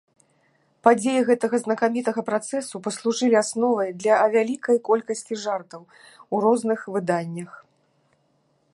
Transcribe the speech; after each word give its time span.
Падзеі 0.85 1.21
гэтага 1.27 1.55
знакамітага 1.65 2.21
працэсу 2.29 2.75
паслужылі 2.89 3.35
асновай 3.43 3.89
для 4.01 4.13
а 4.23 4.33
вялікай 4.39 4.77
колькасці 4.91 5.33
жартаў 5.45 5.81
у 5.91 6.35
розных 6.47 6.79
выданнях. 6.97 7.51